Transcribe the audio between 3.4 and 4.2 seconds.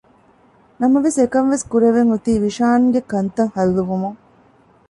ހައްލުވުމުން